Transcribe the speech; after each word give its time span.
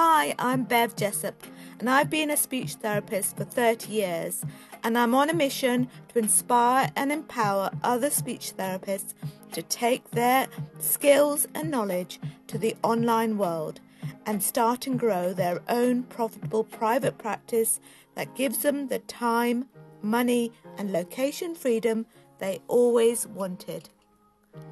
Hi, 0.00 0.32
I'm 0.38 0.62
Bev 0.62 0.94
Jessup, 0.94 1.42
and 1.80 1.90
I've 1.90 2.08
been 2.08 2.30
a 2.30 2.36
speech 2.36 2.74
therapist 2.74 3.36
for 3.36 3.42
30 3.42 3.90
years, 3.90 4.44
and 4.84 4.96
I'm 4.96 5.12
on 5.12 5.28
a 5.28 5.34
mission 5.34 5.88
to 6.10 6.20
inspire 6.20 6.92
and 6.94 7.10
empower 7.10 7.72
other 7.82 8.08
speech 8.08 8.52
therapists 8.56 9.14
to 9.50 9.60
take 9.60 10.08
their 10.12 10.46
skills 10.78 11.48
and 11.52 11.68
knowledge 11.68 12.20
to 12.46 12.58
the 12.58 12.76
online 12.84 13.38
world 13.38 13.80
and 14.24 14.40
start 14.40 14.86
and 14.86 15.00
grow 15.00 15.32
their 15.32 15.62
own 15.68 16.04
profitable 16.04 16.62
private 16.62 17.18
practice 17.18 17.80
that 18.14 18.36
gives 18.36 18.58
them 18.58 18.86
the 18.86 19.00
time, 19.00 19.66
money, 20.00 20.52
and 20.78 20.92
location 20.92 21.56
freedom 21.56 22.06
they 22.38 22.60
always 22.68 23.26
wanted. 23.26 23.88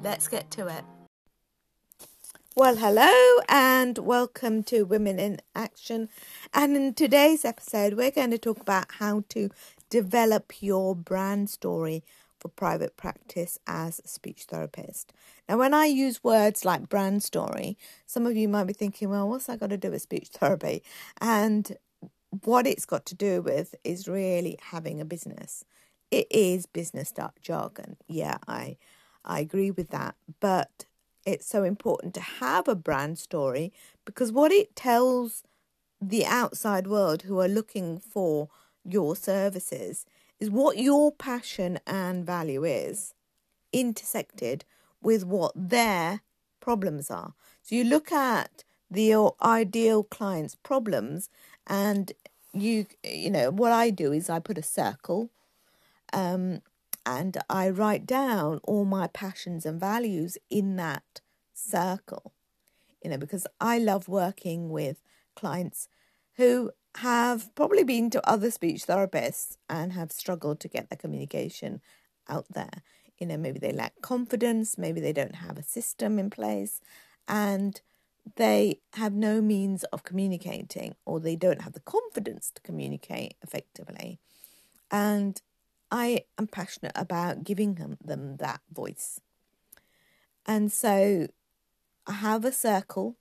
Let's 0.01 0.29
get 0.29 0.49
to 0.51 0.67
it. 0.67 0.85
Well, 2.57 2.77
hello 2.77 3.43
and 3.47 3.99
welcome 3.99 4.63
to 4.63 4.81
Women 4.81 5.19
in 5.19 5.41
Action. 5.53 6.09
And 6.55 6.75
in 6.75 6.95
today's 6.95 7.45
episode, 7.45 7.93
we're 7.93 8.09
going 8.09 8.31
to 8.31 8.39
talk 8.39 8.59
about 8.59 8.93
how 8.93 9.25
to 9.29 9.51
develop 9.91 10.53
your 10.59 10.95
brand 10.95 11.51
story 11.51 12.03
for 12.39 12.47
private 12.47 12.97
practice 12.97 13.59
as 13.67 14.01
a 14.03 14.07
speech 14.07 14.45
therapist. 14.45 15.13
Now, 15.47 15.59
when 15.59 15.75
I 15.75 15.85
use 15.85 16.23
words 16.23 16.65
like 16.65 16.89
brand 16.89 17.21
story, 17.21 17.77
some 18.07 18.25
of 18.25 18.35
you 18.35 18.47
might 18.49 18.63
be 18.65 18.73
thinking, 18.73 19.11
well, 19.11 19.29
what's 19.29 19.45
that 19.45 19.59
got 19.59 19.69
to 19.69 19.77
do 19.77 19.91
with 19.91 20.01
speech 20.01 20.29
therapy? 20.29 20.81
And 21.21 21.77
what 22.43 22.65
it's 22.65 22.87
got 22.87 23.05
to 23.05 23.15
do 23.15 23.43
with 23.43 23.75
is 23.83 24.07
really 24.07 24.57
having 24.71 24.99
a 24.99 25.05
business. 25.05 25.63
It 26.09 26.25
is 26.31 26.65
business 26.65 27.13
jargon. 27.39 27.97
Yeah, 28.07 28.39
I 28.47 28.77
I 29.23 29.41
agree 29.41 29.69
with 29.69 29.89
that. 29.91 30.15
But 30.39 30.86
it's 31.27 31.45
so 31.45 31.63
important 31.63 32.13
to 32.13 32.21
have 32.21 32.67
a 32.67 32.75
brand 32.75 33.19
story 33.19 33.73
because 34.05 34.31
what 34.31 34.51
it 34.51 34.75
tells 34.75 35.43
the 36.01 36.25
outside 36.25 36.87
world 36.87 37.23
who 37.23 37.39
are 37.39 37.49
looking 37.49 37.99
for 37.99 38.49
your 38.85 39.13
services 39.13 40.05
is 40.39 40.49
what 40.49 40.77
your 40.77 41.11
passion 41.11 41.79
and 41.85 42.25
value 42.25 42.63
is 42.63 43.13
intersected 43.73 44.63
with 45.01 45.25
what 45.25 45.51
their 45.53 46.21
problems 46.61 47.11
are. 47.11 47.33
So 47.61 47.75
you 47.75 47.83
look 47.83 48.11
at 48.11 48.63
the 48.89 49.13
ideal 49.41 50.03
client's 50.03 50.55
problems 50.55 51.29
and 51.67 52.13
you 52.53 52.85
you 53.03 53.29
know 53.29 53.51
what 53.51 53.73
I 53.73 53.89
do 53.89 54.13
is 54.13 54.29
I 54.29 54.39
put 54.39 54.57
a 54.57 54.63
circle 54.63 55.29
um 56.13 56.61
and 57.07 57.37
I 57.49 57.69
write 57.69 58.05
down 58.05 58.59
all 58.65 58.83
my 58.83 59.07
passions 59.07 59.65
and 59.65 59.79
values 59.79 60.37
in 60.49 60.75
that 60.75 61.21
circle. 61.53 62.33
You 63.01 63.11
know, 63.11 63.17
because 63.17 63.47
I 63.61 63.79
love 63.79 64.09
working 64.09 64.69
with 64.69 65.01
clients 65.33 65.87
who 66.35 66.71
have 66.95 67.55
probably 67.55 67.85
been 67.85 68.09
to 68.09 68.29
other 68.29 68.51
speech 68.51 68.85
therapists 68.85 69.55
and 69.69 69.93
have 69.93 70.11
struggled 70.11 70.59
to 70.59 70.67
get 70.67 70.89
their 70.89 70.97
communication 70.97 71.79
out 72.27 72.45
there. 72.53 72.81
You 73.17 73.27
know, 73.27 73.37
maybe 73.37 73.59
they 73.59 73.71
lack 73.71 74.01
confidence, 74.01 74.77
maybe 74.77 74.99
they 74.99 75.13
don't 75.13 75.35
have 75.35 75.57
a 75.57 75.63
system 75.63 76.19
in 76.19 76.29
place, 76.29 76.81
and 77.25 77.79
they 78.35 78.81
have 78.93 79.13
no 79.13 79.41
means 79.41 79.85
of 79.85 80.03
communicating, 80.03 80.95
or 81.05 81.21
they 81.21 81.37
don't 81.37 81.61
have 81.61 81.73
the 81.73 81.79
confidence 81.79 82.51
to 82.53 82.61
communicate 82.61 83.35
effectively. 83.41 84.19
And 84.91 85.41
I 85.91 86.25
am 86.37 86.47
passionate 86.47 86.91
about 86.95 87.43
giving 87.43 87.75
them, 87.75 87.97
them 88.03 88.37
that 88.37 88.61
voice. 88.71 89.21
And 90.45 90.71
so 90.71 91.27
I 92.05 92.13
have 92.13 92.45
a 92.45 92.51
circle 92.51 93.15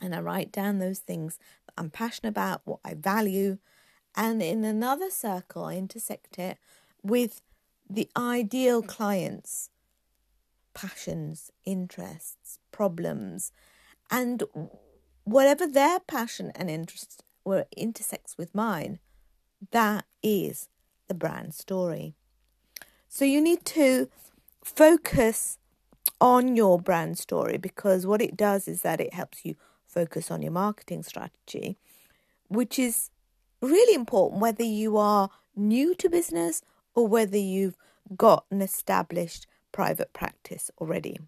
and 0.00 0.14
I 0.14 0.20
write 0.20 0.52
down 0.52 0.78
those 0.78 0.98
things 0.98 1.38
that 1.66 1.74
I'm 1.76 1.90
passionate 1.90 2.30
about, 2.30 2.62
what 2.64 2.80
I 2.84 2.94
value. 2.94 3.58
And 4.14 4.42
in 4.42 4.64
another 4.64 5.10
circle, 5.10 5.64
I 5.64 5.76
intersect 5.76 6.38
it 6.38 6.58
with 7.02 7.42
the 7.88 8.08
ideal 8.16 8.82
clients' 8.82 9.70
passions, 10.74 11.50
interests, 11.64 12.58
problems, 12.70 13.52
and 14.10 14.42
whatever 15.24 15.66
their 15.66 16.00
passion 16.00 16.52
and 16.54 16.70
interest 16.70 17.24
were 17.44 17.66
intersects 17.76 18.38
with 18.38 18.54
mine, 18.54 18.98
that 19.70 20.04
is 20.22 20.68
the 21.08 21.14
brand 21.14 21.54
story. 21.54 22.14
So 23.08 23.24
you 23.24 23.40
need 23.40 23.64
to 23.66 24.08
focus 24.62 25.58
on 26.20 26.56
your 26.56 26.80
brand 26.80 27.18
story 27.18 27.56
because 27.56 28.06
what 28.06 28.20
it 28.20 28.36
does 28.36 28.68
is 28.68 28.82
that 28.82 29.00
it 29.00 29.14
helps 29.14 29.44
you 29.44 29.56
focus 29.86 30.30
on 30.30 30.42
your 30.42 30.52
marketing 30.52 31.02
strategy, 31.02 31.78
which 32.48 32.78
is 32.78 33.10
really 33.60 33.94
important 33.94 34.40
whether 34.40 34.64
you 34.64 34.96
are 34.96 35.30
new 35.56 35.94
to 35.96 36.08
business 36.08 36.62
or 36.94 37.06
whether 37.06 37.36
you've 37.36 37.76
got 38.16 38.44
an 38.50 38.62
established 38.62 39.46
private 39.72 40.12
practice 40.12 40.70
already. 40.78 41.18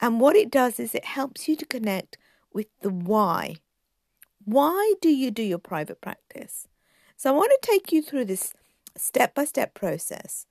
And 0.00 0.20
what 0.20 0.36
it 0.36 0.50
does 0.50 0.78
is 0.78 0.94
it 0.94 1.04
helps 1.04 1.48
you 1.48 1.56
to 1.56 1.66
connect 1.66 2.16
with 2.52 2.66
the 2.80 2.90
why. 2.90 3.56
Why 4.44 4.94
do 5.00 5.08
you 5.08 5.30
do 5.30 5.42
your 5.42 5.58
private 5.58 6.00
practice? 6.00 6.68
So 7.18 7.30
I 7.30 7.36
want 7.36 7.50
to 7.50 7.68
take 7.68 7.90
you 7.90 8.00
through 8.00 8.26
this 8.26 8.54
step 8.96 9.34
by 9.34 9.44
step 9.44 9.74
process 9.74 10.46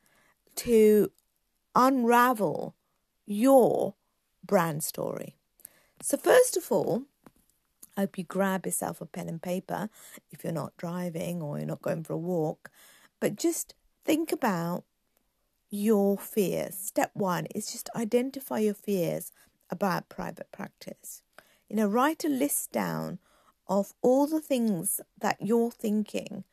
to 0.58 1.14
unravel 1.74 2.76
your 3.26 3.96
brand 4.46 4.84
story. 4.84 5.38
So, 6.02 6.18
first 6.18 6.58
of 6.58 6.70
all, 6.70 7.04
I 7.96 8.02
hope 8.02 8.18
you 8.18 8.26
grab 8.26 8.66
yourself 8.66 9.00
a 9.00 9.06
pen 9.06 9.30
and 9.30 9.42
paper 9.42 9.88
if 10.30 10.44
you're 10.44 10.52
not 10.52 10.76
driving 10.76 11.42
or 11.42 11.58
you're 11.58 11.66
not 11.66 11.82
going 11.82 12.04
for 12.04 12.14
a 12.14 12.18
walk, 12.18 12.70
but 13.22 13.38
just 13.38 13.74
think 14.04 14.34
about 14.34 14.84
your 15.70 16.18
fears. 16.18 16.76
Step 16.76 17.12
one 17.14 17.46
is 17.56 17.72
just 17.72 17.90
identify 17.96 18.60
your 18.60 18.74
fears 18.74 19.32
about 19.70 20.10
private 20.10 20.52
practice. 20.52 21.22
You 21.70 21.78
know, 21.78 21.88
write 21.88 22.26
a 22.26 22.30
list 22.30 22.74
down 22.74 23.20
of 23.70 23.94
all 24.02 24.28
the 24.28 24.42
things 24.42 25.00
that 25.18 25.38
you're 25.40 25.72
thinking 25.72 26.44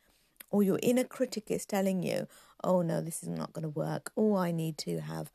or 0.55 0.63
your 0.63 0.79
inner 0.81 1.03
critic 1.03 1.51
is 1.51 1.65
telling 1.65 2.01
you, 2.01 2.27
oh 2.63 2.81
no, 2.81 3.01
this 3.01 3.21
is 3.21 3.27
not 3.27 3.51
going 3.51 3.63
to 3.63 3.69
work. 3.69 4.13
Oh, 4.15 4.37
I 4.37 4.51
need 4.51 4.77
to 4.79 5.01
have 5.01 5.29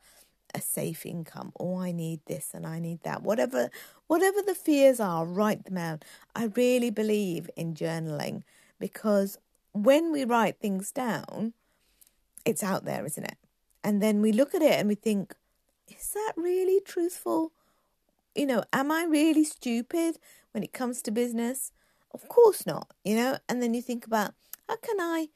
a 0.55 0.59
safe 0.59 1.05
income. 1.05 1.51
Oh, 1.59 1.77
I 1.77 1.91
need 1.91 2.21
this 2.25 2.55
and 2.55 2.65
I 2.65 2.79
need 2.79 3.03
that. 3.03 3.21
Whatever, 3.21 3.69
whatever 4.07 4.41
the 4.41 4.55
fears 4.55 4.99
are, 4.99 5.23
write 5.23 5.65
them 5.65 5.77
out. 5.77 6.03
I 6.35 6.45
really 6.45 6.89
believe 6.89 7.51
in 7.55 7.75
journaling 7.75 8.41
because 8.79 9.37
when 9.73 10.11
we 10.11 10.25
write 10.25 10.57
things 10.59 10.91
down, 10.91 11.53
it's 12.43 12.63
out 12.63 12.85
there, 12.85 13.05
isn't 13.05 13.23
it? 13.23 13.37
And 13.83 14.01
then 14.01 14.21
we 14.21 14.31
look 14.31 14.55
at 14.55 14.63
it 14.63 14.79
and 14.79 14.89
we 14.89 14.95
think, 14.95 15.35
is 15.87 16.13
that 16.15 16.33
really 16.35 16.81
truthful? 16.81 17.51
You 18.33 18.47
know, 18.47 18.63
am 18.73 18.91
I 18.91 19.03
really 19.03 19.43
stupid 19.43 20.17
when 20.51 20.63
it 20.63 20.73
comes 20.73 21.03
to 21.03 21.11
business? 21.11 21.73
Of 22.11 22.27
course 22.27 22.65
not, 22.65 22.87
you 23.05 23.15
know? 23.15 23.37
And 23.47 23.61
then 23.61 23.75
you 23.75 23.83
think 23.83 24.07
about 24.07 24.33
how 24.71 24.77
can 24.77 25.01
I 25.01 25.27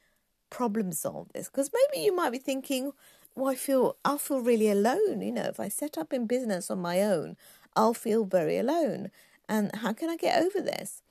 problem 0.50 0.94
solve 0.94 1.28
this? 1.34 1.48
Because 1.48 1.70
maybe 1.74 2.06
you 2.06 2.16
might 2.16 2.32
be 2.32 2.38
thinking, 2.38 2.94
well, 3.36 3.52
I 3.52 3.56
feel 3.56 3.98
I'll 4.06 4.18
feel 4.18 4.40
really 4.40 4.70
alone. 4.70 5.22
You 5.22 5.34
know, 5.34 5.44
if 5.44 5.60
I 5.60 5.68
set 5.68 5.98
up 5.98 6.14
in 6.14 6.26
business 6.26 6.72
on 6.72 6.80
my 6.80 7.02
own, 7.02 7.36
I'll 7.76 7.94
feel 7.94 8.24
very 8.24 8.58
alone. 8.58 9.12
And 9.50 9.76
how 9.76 9.92
can 9.92 10.10
I 10.10 10.16
get 10.16 10.42
over 10.42 10.62
this? 10.62 11.02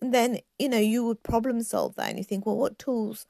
And 0.00 0.12
then, 0.12 0.40
you 0.58 0.68
know, 0.68 0.78
you 0.78 1.04
would 1.04 1.22
problem 1.22 1.62
solve 1.62 1.94
that 1.94 2.08
and 2.08 2.18
you 2.18 2.24
think, 2.24 2.46
well, 2.46 2.56
what 2.56 2.80
tools 2.80 3.26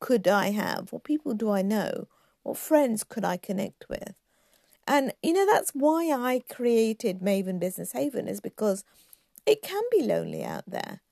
could 0.00 0.26
I 0.26 0.52
have? 0.52 0.90
What 0.90 1.04
people 1.04 1.34
do 1.34 1.50
I 1.50 1.60
know? 1.60 2.08
What 2.44 2.56
friends 2.56 3.04
could 3.04 3.26
I 3.26 3.36
connect 3.36 3.84
with? 3.90 4.14
And, 4.88 5.12
you 5.22 5.34
know, 5.34 5.44
that's 5.44 5.72
why 5.72 6.10
I 6.10 6.42
created 6.50 7.20
Maven 7.20 7.60
Business 7.60 7.92
Haven, 7.92 8.26
is 8.26 8.40
because 8.40 8.84
it 9.44 9.60
can 9.60 9.82
be 9.90 10.02
lonely 10.02 10.42
out 10.42 10.64
there. 10.66 11.02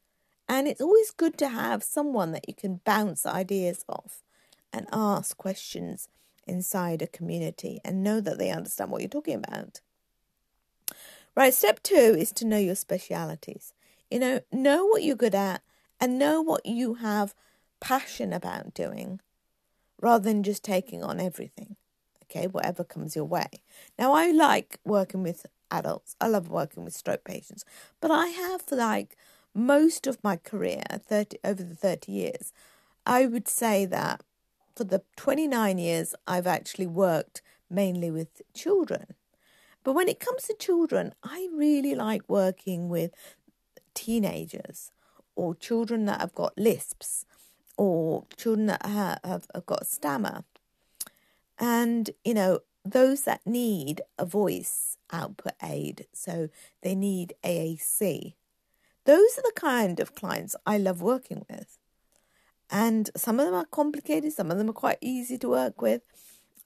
And 0.50 0.66
it's 0.66 0.80
always 0.80 1.12
good 1.12 1.38
to 1.38 1.48
have 1.48 1.84
someone 1.84 2.32
that 2.32 2.48
you 2.48 2.54
can 2.54 2.80
bounce 2.84 3.24
ideas 3.24 3.84
off 3.88 4.24
and 4.72 4.88
ask 4.92 5.36
questions 5.36 6.08
inside 6.44 7.02
a 7.02 7.06
community 7.06 7.78
and 7.84 8.02
know 8.02 8.20
that 8.20 8.36
they 8.38 8.50
understand 8.50 8.90
what 8.90 9.00
you're 9.00 9.08
talking 9.08 9.36
about. 9.36 9.80
Right, 11.36 11.54
step 11.54 11.80
two 11.84 12.16
is 12.18 12.32
to 12.32 12.44
know 12.44 12.58
your 12.58 12.74
specialities. 12.74 13.74
You 14.10 14.18
know, 14.18 14.40
know 14.50 14.86
what 14.86 15.04
you're 15.04 15.14
good 15.14 15.36
at 15.36 15.62
and 16.00 16.18
know 16.18 16.42
what 16.42 16.66
you 16.66 16.94
have 16.94 17.32
passion 17.78 18.32
about 18.32 18.74
doing 18.74 19.20
rather 20.02 20.24
than 20.24 20.42
just 20.42 20.64
taking 20.64 21.04
on 21.04 21.20
everything. 21.20 21.76
Okay, 22.24 22.48
whatever 22.48 22.82
comes 22.82 23.14
your 23.14 23.24
way. 23.24 23.46
Now, 23.96 24.14
I 24.14 24.32
like 24.32 24.80
working 24.84 25.22
with 25.22 25.46
adults, 25.70 26.16
I 26.20 26.26
love 26.26 26.48
working 26.48 26.84
with 26.84 26.94
stroke 26.94 27.22
patients, 27.22 27.64
but 28.00 28.10
I 28.10 28.26
have 28.26 28.64
like 28.72 29.16
most 29.54 30.06
of 30.06 30.22
my 30.22 30.36
career, 30.36 30.82
30, 30.90 31.38
over 31.44 31.62
the 31.62 31.74
30 31.74 32.12
years, 32.12 32.52
I 33.06 33.26
would 33.26 33.48
say 33.48 33.84
that 33.86 34.22
for 34.76 34.84
the 34.84 35.02
29 35.16 35.78
years 35.78 36.14
I've 36.26 36.46
actually 36.46 36.86
worked 36.86 37.42
mainly 37.68 38.10
with 38.10 38.42
children. 38.54 39.14
But 39.82 39.94
when 39.94 40.08
it 40.08 40.20
comes 40.20 40.44
to 40.44 40.54
children, 40.58 41.14
I 41.22 41.48
really 41.52 41.94
like 41.94 42.22
working 42.28 42.88
with 42.88 43.12
teenagers 43.94 44.92
or 45.34 45.54
children 45.54 46.04
that 46.06 46.20
have 46.20 46.34
got 46.34 46.58
lisps 46.58 47.24
or 47.76 48.26
children 48.36 48.66
that 48.66 48.84
have, 48.84 49.18
have, 49.24 49.46
have 49.54 49.66
got 49.66 49.86
stammer. 49.86 50.44
And, 51.58 52.10
you 52.24 52.34
know, 52.34 52.60
those 52.84 53.22
that 53.22 53.46
need 53.46 54.02
a 54.18 54.24
voice 54.24 54.96
output 55.12 55.54
aid, 55.62 56.06
so 56.12 56.48
they 56.82 56.94
need 56.94 57.34
AAC. 57.44 58.34
Those 59.04 59.38
are 59.38 59.42
the 59.42 59.52
kind 59.54 60.00
of 60.00 60.14
clients 60.14 60.56
I 60.66 60.78
love 60.78 61.02
working 61.02 61.44
with. 61.48 61.78
And 62.70 63.10
some 63.16 63.40
of 63.40 63.46
them 63.46 63.54
are 63.54 63.64
complicated, 63.64 64.32
some 64.32 64.50
of 64.50 64.58
them 64.58 64.70
are 64.70 64.74
quite 64.74 64.98
easy 65.00 65.36
to 65.38 65.48
work 65.48 65.82
with, 65.82 66.02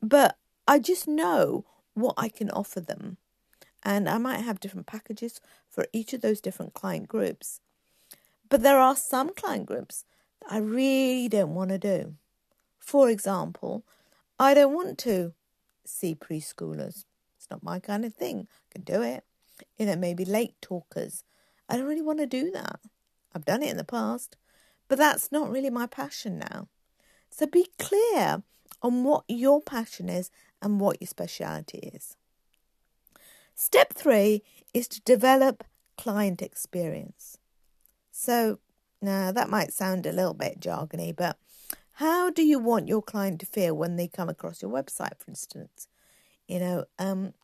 but 0.02 0.36
I 0.68 0.78
just 0.78 1.08
know 1.08 1.64
what 1.94 2.14
I 2.18 2.28
can 2.28 2.50
offer 2.50 2.80
them. 2.80 3.16
And 3.82 4.08
I 4.08 4.18
might 4.18 4.40
have 4.40 4.60
different 4.60 4.86
packages 4.86 5.40
for 5.70 5.86
each 5.92 6.12
of 6.12 6.20
those 6.20 6.40
different 6.40 6.74
client 6.74 7.08
groups. 7.08 7.60
But 8.48 8.62
there 8.62 8.78
are 8.78 8.96
some 8.96 9.34
client 9.34 9.66
groups 9.66 10.04
that 10.40 10.52
I 10.52 10.58
really 10.58 11.28
don't 11.28 11.54
want 11.54 11.70
to 11.70 11.78
do. 11.78 12.14
For 12.78 13.08
example, 13.08 13.84
I 14.38 14.52
don't 14.54 14.74
want 14.74 14.98
to 14.98 15.32
see 15.84 16.14
preschoolers. 16.14 17.04
It's 17.36 17.50
not 17.50 17.62
my 17.62 17.78
kind 17.78 18.04
of 18.04 18.14
thing. 18.14 18.48
I 18.50 18.72
can 18.72 18.82
do 18.82 19.02
it. 19.02 19.24
You 19.78 19.86
know, 19.86 19.96
maybe 19.96 20.24
late 20.24 20.54
talkers. 20.60 21.24
I 21.68 21.76
don't 21.76 21.86
really 21.86 22.02
want 22.02 22.18
to 22.18 22.26
do 22.26 22.50
that. 22.52 22.80
I've 23.34 23.44
done 23.44 23.62
it 23.62 23.70
in 23.70 23.76
the 23.76 23.84
past, 23.84 24.36
but 24.88 24.98
that's 24.98 25.32
not 25.32 25.50
really 25.50 25.70
my 25.70 25.86
passion 25.86 26.38
now. 26.38 26.68
So 27.30 27.46
be 27.46 27.68
clear 27.78 28.42
on 28.82 29.02
what 29.02 29.24
your 29.28 29.60
passion 29.60 30.08
is 30.08 30.30
and 30.62 30.78
what 30.78 31.00
your 31.00 31.08
speciality 31.08 31.90
is. 31.92 32.16
Step 33.54 33.92
three 33.94 34.42
is 34.72 34.88
to 34.88 35.00
develop 35.02 35.64
client 35.96 36.42
experience. 36.42 37.38
So 38.10 38.58
now 39.00 39.32
that 39.32 39.50
might 39.50 39.72
sound 39.72 40.06
a 40.06 40.12
little 40.12 40.34
bit 40.34 40.60
jargony, 40.60 41.14
but 41.14 41.38
how 41.98 42.30
do 42.30 42.42
you 42.42 42.58
want 42.58 42.88
your 42.88 43.02
client 43.02 43.40
to 43.40 43.46
feel 43.46 43.74
when 43.74 43.96
they 43.96 44.08
come 44.08 44.28
across 44.28 44.60
your 44.62 44.70
website, 44.70 45.18
for 45.18 45.30
instance? 45.30 45.88
You 46.48 46.58
know, 46.58 46.84
um, 46.98 47.34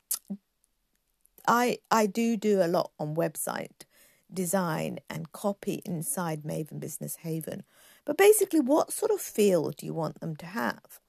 I 1.47 1.79
I 1.91 2.07
do 2.07 2.37
do 2.37 2.61
a 2.61 2.67
lot 2.67 2.91
on 2.99 3.15
website 3.15 3.85
design 4.33 4.99
and 5.09 5.33
copy 5.33 5.83
inside 5.85 6.43
Maven 6.43 6.81
Business 6.81 7.17
Haven. 7.17 7.65
But 8.05 8.17
basically, 8.17 8.61
what 8.61 8.93
sort 8.93 9.11
of 9.11 9.21
feel 9.21 9.71
do 9.71 9.87
you 9.87 9.95
want 9.95 10.21
them 10.21 10.37
to 10.37 10.47
have? 10.47 11.01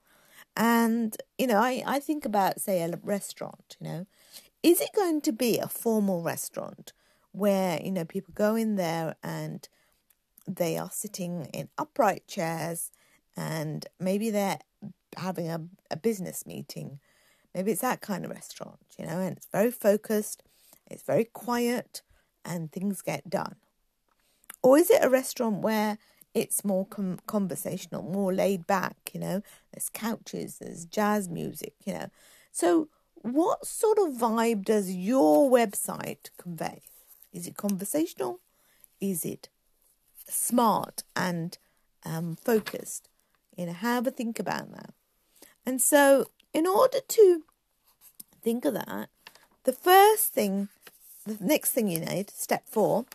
And, 0.55 1.15
you 1.37 1.47
know, 1.47 1.57
I, 1.57 1.83
I 1.85 1.99
think 1.99 2.25
about, 2.25 2.59
say, 2.59 2.81
a 2.81 2.99
restaurant, 3.03 3.77
you 3.79 3.87
know, 3.87 4.07
is 4.63 4.81
it 4.81 4.89
going 4.95 5.21
to 5.21 5.31
be 5.31 5.57
a 5.57 5.67
formal 5.67 6.21
restaurant 6.21 6.93
where, 7.31 7.79
you 7.81 7.91
know, 7.91 8.05
people 8.05 8.33
go 8.35 8.55
in 8.55 8.75
there 8.75 9.15
and 9.23 9.67
they 10.47 10.77
are 10.77 10.89
sitting 10.91 11.45
in 11.53 11.69
upright 11.77 12.27
chairs 12.27 12.91
and 13.37 13.85
maybe 13.99 14.29
they're 14.29 14.59
having 15.17 15.49
a, 15.49 15.61
a 15.89 15.95
business 15.95 16.45
meeting? 16.45 16.99
Maybe 17.55 17.71
it's 17.71 17.81
that 17.81 18.01
kind 18.01 18.25
of 18.25 18.31
restaurant, 18.31 18.79
you 18.99 19.05
know, 19.05 19.19
and 19.19 19.37
it's 19.37 19.47
very 19.51 19.71
focused, 19.71 20.43
it's 20.89 21.03
very 21.03 21.25
quiet, 21.25 22.01
and 22.45 22.71
things 22.71 23.01
get 23.01 23.29
done? 23.29 23.55
Or 24.63 24.77
is 24.77 24.89
it 24.89 25.03
a 25.03 25.09
restaurant 25.09 25.61
where 25.61 25.97
it's 26.33 26.63
more 26.63 26.85
com- 26.85 27.19
conversational, 27.27 28.03
more 28.03 28.33
laid 28.33 28.67
back, 28.67 28.95
you 29.13 29.19
know? 29.19 29.41
There's 29.73 29.89
couches, 29.89 30.59
there's 30.59 30.85
jazz 30.85 31.27
music, 31.29 31.73
you 31.85 31.93
know. 31.93 32.09
So, 32.51 32.89
what 33.15 33.65
sort 33.65 33.99
of 33.99 34.13
vibe 34.13 34.65
does 34.65 34.91
your 34.91 35.49
website 35.49 36.29
convey? 36.37 36.81
Is 37.31 37.47
it 37.47 37.55
conversational? 37.55 38.39
Is 38.99 39.25
it 39.25 39.49
smart 40.27 41.03
and 41.15 41.57
um, 42.03 42.35
focused? 42.35 43.09
You 43.55 43.67
know, 43.67 43.73
have 43.73 44.07
a 44.07 44.11
think 44.11 44.39
about 44.39 44.71
that. 44.71 44.93
And 45.65 45.81
so, 45.81 46.31
in 46.53 46.65
order 46.65 46.99
to 47.07 47.43
think 48.41 48.65
of 48.65 48.73
that, 48.73 49.09
the 49.63 49.73
first 49.73 50.33
thing 50.33 50.69
the 51.25 51.37
next 51.39 51.71
thing 51.71 51.87
you 51.87 51.99
need, 51.99 52.29
step 52.29 52.63
four, 52.67 53.05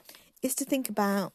is 0.42 0.54
to 0.56 0.64
think 0.64 0.88
about 0.88 1.32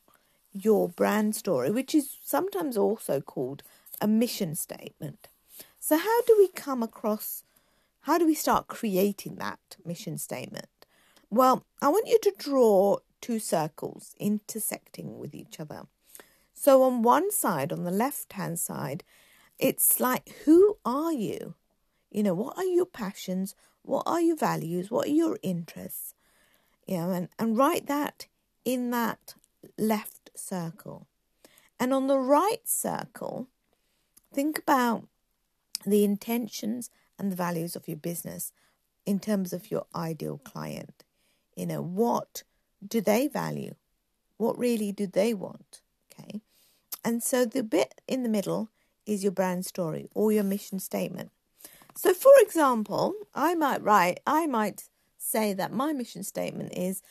your 0.53 0.89
brand 0.89 1.35
story, 1.35 1.71
which 1.71 1.95
is 1.95 2.17
sometimes 2.23 2.77
also 2.77 3.21
called 3.21 3.63
a 3.99 4.07
mission 4.07 4.55
statement. 4.55 5.27
So, 5.79 5.97
how 5.97 6.21
do 6.23 6.35
we 6.37 6.47
come 6.49 6.83
across, 6.83 7.43
how 8.01 8.17
do 8.17 8.25
we 8.25 8.35
start 8.35 8.67
creating 8.67 9.35
that 9.35 9.59
mission 9.85 10.17
statement? 10.17 10.67
Well, 11.29 11.65
I 11.81 11.89
want 11.89 12.07
you 12.07 12.19
to 12.23 12.33
draw 12.37 12.97
two 13.21 13.39
circles 13.39 14.15
intersecting 14.19 15.17
with 15.17 15.33
each 15.33 15.59
other. 15.59 15.83
So, 16.53 16.83
on 16.83 17.01
one 17.01 17.31
side, 17.31 17.71
on 17.71 17.83
the 17.83 17.91
left 17.91 18.33
hand 18.33 18.59
side, 18.59 19.03
it's 19.57 19.99
like, 19.99 20.29
who 20.45 20.77
are 20.85 21.13
you? 21.13 21.55
You 22.11 22.23
know, 22.23 22.33
what 22.33 22.57
are 22.57 22.65
your 22.65 22.85
passions? 22.85 23.55
What 23.83 24.03
are 24.05 24.21
your 24.21 24.35
values? 24.35 24.91
What 24.91 25.07
are 25.07 25.11
your 25.11 25.37
interests? 25.41 26.13
You 26.85 26.97
know, 26.97 27.11
and, 27.11 27.29
and 27.39 27.57
write 27.57 27.87
that 27.87 28.27
in 28.65 28.91
that 28.91 29.35
left 29.77 30.31
circle. 30.35 31.07
And 31.79 31.93
on 31.93 32.07
the 32.07 32.19
right 32.19 32.61
circle, 32.67 33.47
think 34.33 34.59
about 34.59 35.07
the 35.85 36.03
intentions 36.03 36.89
and 37.17 37.31
the 37.31 37.35
values 37.35 37.75
of 37.75 37.87
your 37.87 37.97
business 37.97 38.51
in 39.05 39.19
terms 39.19 39.53
of 39.53 39.71
your 39.71 39.85
ideal 39.95 40.39
client. 40.43 41.03
You 41.55 41.65
know, 41.65 41.81
what 41.81 42.43
do 42.87 43.01
they 43.01 43.27
value? 43.27 43.75
What 44.37 44.57
really 44.57 44.91
do 44.91 45.07
they 45.07 45.33
want? 45.33 45.81
Okay. 46.11 46.41
And 47.03 47.23
so 47.23 47.45
the 47.45 47.63
bit 47.63 48.01
in 48.07 48.23
the 48.23 48.29
middle 48.29 48.69
is 49.05 49.23
your 49.23 49.31
brand 49.31 49.65
story 49.65 50.09
or 50.13 50.31
your 50.31 50.43
mission 50.43 50.79
statement. 50.79 51.31
So, 51.95 52.13
for 52.13 52.31
example, 52.39 53.13
I 53.35 53.55
might 53.55 53.81
write, 53.81 54.19
I 54.25 54.47
might 54.47 54.83
say 55.21 55.53
that 55.53 55.71
my 55.71 55.93
mission 55.93 56.23
statement 56.23 56.73
is 56.75 57.01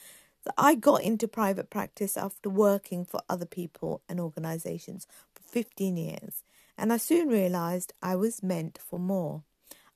that 0.45 0.55
I 0.57 0.75
got 0.75 1.03
into 1.03 1.29
private 1.29 1.71
practice 1.71 2.17
after 2.17 2.49
working 2.49 3.05
for 3.05 3.21
other 3.29 3.47
people 3.47 4.03
and 4.09 4.19
organizations 4.19 5.07
for 5.35 5.43
15 5.43 5.97
years, 5.97 6.43
and 6.77 6.93
I 6.93 6.97
soon 6.97 7.29
realized 7.29 7.93
I 8.03 8.17
was 8.17 8.43
meant 8.43 8.79
for 8.79 8.99
more. 8.99 9.43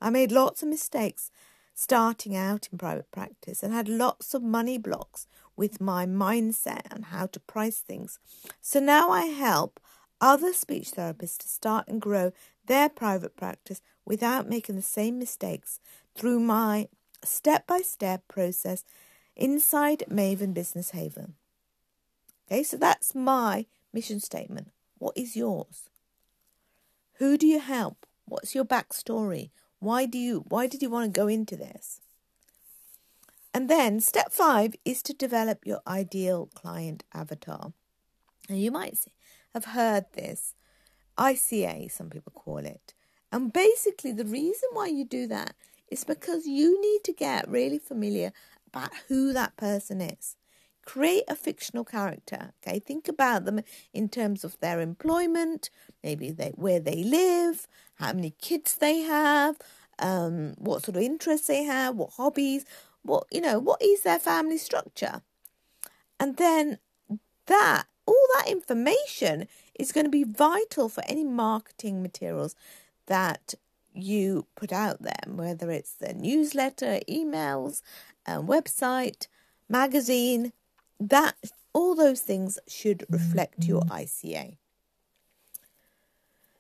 I 0.01 0.11
made 0.11 0.33
lots 0.33 0.63
of 0.63 0.69
mistakes 0.69 1.31
starting 1.75 2.37
out 2.37 2.69
in 2.71 2.79
private 2.79 3.11
practice 3.11 3.63
and 3.63 3.73
had 3.73 3.89
lots 3.89 4.33
of 4.33 4.43
money 4.43 4.79
blocks 4.79 5.27
with 5.57 5.81
my 5.81 6.07
mindset 6.07 6.83
and 6.91 7.07
how 7.07 7.27
to 7.27 7.41
price 7.41 7.79
things. 7.79 8.19
So 8.61 8.81
now 8.81 9.11
I 9.11 9.23
help 9.27 9.81
other 10.21 10.53
speech 10.53 10.93
therapists 10.93 11.39
to 11.39 11.49
start 11.49 11.89
and 11.89 12.01
grow 12.01 12.33
their 12.67 12.89
private 12.89 13.37
practice 13.37 13.83
without 14.05 14.49
making 14.49 14.77
the 14.77 14.83
same 14.83 15.19
mistakes 15.19 15.81
through 16.15 16.41
my 16.41 16.89
step 17.27 17.67
by 17.67 17.81
step 17.81 18.27
process 18.29 18.85
inside 19.37 20.05
Maven 20.11 20.55
Business 20.55 20.91
Haven. 20.91 21.35
Okay, 22.47 22.63
so 22.63 22.77
that's 22.77 23.15
my 23.15 23.67
mission 23.93 24.21
statement. 24.21 24.71
What 24.99 25.17
is 25.17 25.37
yours? 25.37 25.91
Who 27.15 27.37
do 27.39 27.47
you 27.47 27.61
help? 27.61 28.07
What's 28.27 28.55
your 28.55 28.65
backstory? 28.65 29.51
Why 29.79 30.07
do 30.07 30.19
you 30.19 30.45
why 30.49 30.67
did 30.67 30.83
you 30.83 30.91
want 30.91 31.13
to 31.13 31.21
go 31.21 31.27
into 31.27 31.57
this? 31.57 32.01
And 33.53 33.71
then 33.71 34.01
step 34.01 34.33
five 34.33 34.75
is 34.85 35.03
to 35.03 35.13
develop 35.13 35.65
your 35.65 35.81
ideal 35.87 36.49
client 36.55 37.05
avatar. 37.15 37.73
And 38.49 38.61
you 38.61 38.73
might 38.73 38.99
have 39.53 39.67
heard 39.67 40.07
this. 40.15 40.55
ICA, 41.17 41.91
some 41.91 42.11
people 42.11 42.33
call 42.35 42.59
it. 42.59 42.95
And 43.31 43.53
basically, 43.53 44.11
the 44.11 44.25
reason 44.25 44.69
why 44.73 44.89
you 44.89 45.05
do 45.05 45.29
that 45.29 45.55
it's 45.95 46.03
because 46.03 46.45
you 46.45 46.81
need 46.81 47.05
to 47.05 47.13
get 47.13 47.49
really 47.49 47.79
familiar 47.79 48.33
about 48.67 48.91
who 49.07 49.33
that 49.33 49.57
person 49.57 50.01
is. 50.01 50.35
Create 50.85 51.23
a 51.29 51.37
fictional 51.37 51.85
character. 51.85 52.51
Okay, 52.67 52.81
think 52.81 53.07
about 53.07 53.45
them 53.45 53.61
in 53.93 54.09
terms 54.09 54.43
of 54.43 54.59
their 54.59 54.81
employment, 54.81 55.71
maybe 56.03 56.33
they 56.33 56.51
where 56.57 56.81
they 56.81 57.05
live, 57.05 57.69
how 58.01 58.13
many 58.13 58.35
kids 58.43 58.75
they 58.75 59.03
have, 59.03 59.57
um, 60.01 60.55
what 60.59 60.85
sort 60.85 60.97
of 60.97 61.03
interests 61.05 61.47
they 61.47 61.63
have, 61.63 61.95
what 61.95 62.15
hobbies, 62.15 62.65
what 63.03 63.29
you 63.31 63.41
know, 63.41 63.61
what 63.61 63.81
is 63.81 64.01
their 64.01 64.19
family 64.19 64.59
structure, 64.59 65.23
and 66.19 66.39
then 66.39 66.79
that 67.47 67.85
all 68.05 68.27
that 68.35 68.51
information 68.51 69.47
is 69.79 69.93
going 69.93 70.07
to 70.07 70.11
be 70.11 70.25
vital 70.25 70.89
for 70.89 71.05
any 71.07 71.23
marketing 71.23 72.03
materials 72.03 72.57
that 73.07 73.55
you 73.95 74.47
put 74.57 74.73
out 74.73 75.03
there, 75.03 75.25
whether 75.27 75.71
it's 75.71 75.95
the 75.95 76.13
newsletter, 76.13 77.01
emails, 77.09 77.81
um, 78.27 78.47
website, 78.47 79.29
magazine, 79.69 80.53
that 81.01 81.37
all 81.73 81.95
those 81.95 82.21
things 82.21 82.59
should 82.67 83.05
reflect 83.09 83.65
your 83.65 83.83
ICA. 83.83 84.57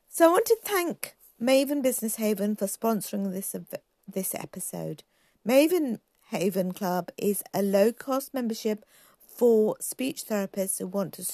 So 0.08 0.28
I 0.28 0.32
want 0.32 0.46
to 0.46 0.58
thank 0.62 1.16
Maven 1.42 1.82
Business 1.82 2.16
Haven 2.16 2.56
for 2.56 2.66
sponsoring 2.66 3.32
this 3.32 3.54
this 4.06 4.34
episode. 4.34 5.02
Maven 5.46 5.98
Haven 6.28 6.72
Club 6.72 7.10
is 7.16 7.42
a 7.52 7.62
low 7.62 7.92
cost 7.92 8.32
membership 8.32 8.84
for 9.18 9.76
speech 9.80 10.24
therapists 10.26 10.78
who 10.78 10.86
want 10.86 11.14
to 11.14 11.24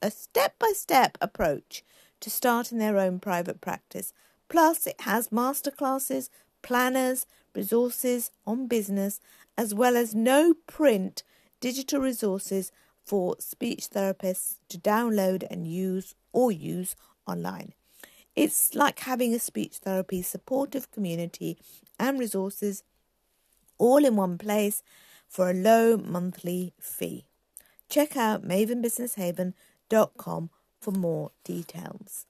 a 0.00 0.10
step 0.10 0.58
by 0.58 0.72
step 0.74 1.18
approach 1.20 1.84
to 2.20 2.30
starting 2.30 2.78
their 2.78 2.98
own 2.98 3.20
private 3.20 3.60
practice. 3.60 4.12
Plus, 4.48 4.86
it 4.86 5.00
has 5.02 5.28
masterclasses, 5.28 6.30
planners, 6.62 7.26
resources 7.54 8.30
on 8.46 8.66
business, 8.66 9.20
as 9.56 9.74
well 9.74 9.96
as 9.96 10.14
no 10.14 10.54
print 10.66 11.22
digital 11.60 12.00
resources 12.00 12.72
for 13.04 13.36
speech 13.38 13.90
therapists 13.90 14.56
to 14.68 14.78
download 14.78 15.44
and 15.50 15.66
use 15.66 16.14
or 16.32 16.52
use 16.52 16.94
online. 17.26 17.72
It's 18.36 18.74
like 18.74 19.00
having 19.00 19.34
a 19.34 19.40
speech 19.40 19.78
therapy 19.78 20.22
supportive 20.22 20.90
community 20.92 21.58
and 21.98 22.20
resources 22.20 22.84
all 23.78 24.04
in 24.04 24.14
one 24.14 24.38
place 24.38 24.84
for 25.26 25.50
a 25.50 25.54
low 25.54 25.96
monthly 25.96 26.74
fee. 26.78 27.24
Check 27.88 28.16
out 28.16 28.46
mavenbusinesshaven.com 28.46 30.50
for 30.80 30.92
more 30.92 31.32
details. 31.44 32.27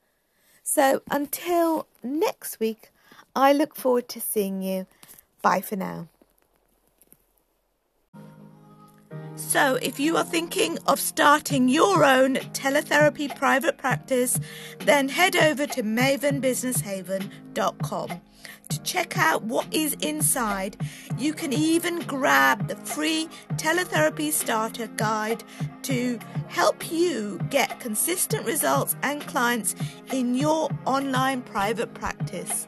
So 0.70 1.00
until 1.10 1.86
next 2.02 2.60
week, 2.60 2.90
I 3.34 3.54
look 3.54 3.74
forward 3.74 4.06
to 4.10 4.20
seeing 4.20 4.60
you. 4.60 4.86
Bye 5.40 5.62
for 5.62 5.76
now. 5.76 6.08
So, 9.34 9.76
if 9.76 9.98
you 9.98 10.18
are 10.18 10.24
thinking 10.24 10.78
of 10.86 11.00
starting 11.00 11.70
your 11.70 12.04
own 12.04 12.34
teletherapy 12.52 13.34
private 13.34 13.78
practice, 13.78 14.38
then 14.80 15.08
head 15.08 15.36
over 15.36 15.66
to 15.68 15.82
mavenbusinesshaven.com 15.82 18.20
to 18.68 18.82
check 18.82 19.18
out 19.18 19.42
what 19.42 19.66
is 19.72 19.94
inside. 20.00 20.76
You 21.18 21.32
can 21.32 21.52
even 21.52 22.00
grab 22.00 22.68
the 22.68 22.76
free 22.76 23.28
teletherapy 23.56 24.30
starter 24.30 24.88
guide 24.96 25.42
to 25.82 26.18
help 26.48 26.90
you 26.90 27.40
get 27.50 27.80
consistent 27.80 28.46
results 28.46 28.96
and 29.02 29.26
clients 29.26 29.74
in 30.12 30.34
your 30.34 30.70
online 30.84 31.42
private 31.42 31.92
practice. 31.94 32.67